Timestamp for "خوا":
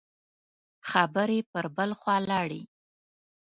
1.99-2.17